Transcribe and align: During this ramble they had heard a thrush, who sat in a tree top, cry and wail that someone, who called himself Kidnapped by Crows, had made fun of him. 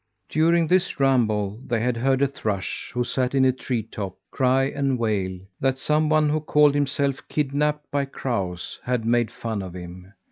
During 0.29 0.65
this 0.65 0.99
ramble 0.99 1.59
they 1.63 1.79
had 1.79 1.95
heard 1.95 2.23
a 2.23 2.27
thrush, 2.27 2.89
who 2.91 3.03
sat 3.03 3.35
in 3.35 3.45
a 3.45 3.51
tree 3.51 3.83
top, 3.83 4.17
cry 4.31 4.63
and 4.63 4.97
wail 4.97 5.39
that 5.59 5.77
someone, 5.77 6.27
who 6.27 6.39
called 6.41 6.73
himself 6.73 7.21
Kidnapped 7.29 7.85
by 7.91 8.05
Crows, 8.05 8.79
had 8.81 9.05
made 9.05 9.29
fun 9.29 9.61
of 9.61 9.75
him. 9.75 10.11